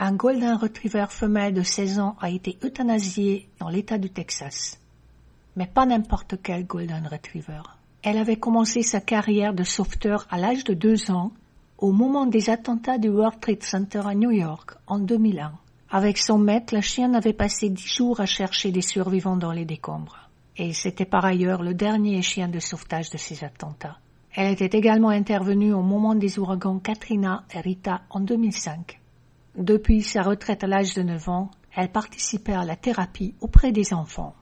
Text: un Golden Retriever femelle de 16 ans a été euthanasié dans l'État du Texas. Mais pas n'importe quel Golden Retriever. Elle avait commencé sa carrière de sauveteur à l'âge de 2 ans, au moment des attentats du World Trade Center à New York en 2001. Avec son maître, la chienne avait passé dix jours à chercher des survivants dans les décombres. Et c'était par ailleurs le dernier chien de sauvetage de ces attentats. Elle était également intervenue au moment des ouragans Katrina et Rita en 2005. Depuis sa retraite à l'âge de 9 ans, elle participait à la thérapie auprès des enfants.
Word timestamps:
un 0.00 0.12
Golden 0.12 0.54
Retriever 0.54 1.06
femelle 1.10 1.54
de 1.54 1.62
16 1.62 1.98
ans 1.98 2.16
a 2.20 2.30
été 2.30 2.56
euthanasié 2.62 3.48
dans 3.58 3.68
l'État 3.68 3.98
du 3.98 4.10
Texas. 4.10 4.78
Mais 5.56 5.66
pas 5.66 5.86
n'importe 5.86 6.36
quel 6.40 6.66
Golden 6.66 7.08
Retriever. 7.10 7.62
Elle 8.04 8.18
avait 8.18 8.36
commencé 8.36 8.82
sa 8.82 9.00
carrière 9.00 9.54
de 9.54 9.64
sauveteur 9.64 10.28
à 10.30 10.38
l'âge 10.38 10.62
de 10.62 10.74
2 10.74 11.10
ans, 11.10 11.32
au 11.78 11.90
moment 11.90 12.26
des 12.26 12.48
attentats 12.48 12.98
du 12.98 13.08
World 13.08 13.40
Trade 13.40 13.64
Center 13.64 14.02
à 14.04 14.14
New 14.14 14.30
York 14.30 14.76
en 14.86 15.00
2001. 15.00 15.52
Avec 15.90 16.18
son 16.18 16.38
maître, 16.38 16.74
la 16.74 16.80
chienne 16.80 17.16
avait 17.16 17.32
passé 17.32 17.68
dix 17.68 17.88
jours 17.88 18.20
à 18.20 18.26
chercher 18.26 18.70
des 18.70 18.82
survivants 18.82 19.36
dans 19.36 19.52
les 19.52 19.64
décombres. 19.64 20.28
Et 20.56 20.74
c'était 20.74 21.06
par 21.06 21.24
ailleurs 21.24 21.62
le 21.62 21.74
dernier 21.74 22.22
chien 22.22 22.46
de 22.48 22.60
sauvetage 22.60 23.10
de 23.10 23.16
ces 23.16 23.42
attentats. 23.42 23.98
Elle 24.34 24.52
était 24.52 24.78
également 24.78 25.08
intervenue 25.08 25.72
au 25.72 25.82
moment 25.82 26.14
des 26.14 26.38
ouragans 26.38 26.78
Katrina 26.78 27.44
et 27.52 27.60
Rita 27.60 28.02
en 28.10 28.20
2005. 28.20 29.00
Depuis 29.58 30.02
sa 30.02 30.22
retraite 30.22 30.62
à 30.62 30.68
l'âge 30.68 30.94
de 30.94 31.02
9 31.02 31.28
ans, 31.28 31.50
elle 31.74 31.90
participait 31.90 32.52
à 32.52 32.64
la 32.64 32.76
thérapie 32.76 33.34
auprès 33.40 33.72
des 33.72 33.92
enfants. 33.92 34.36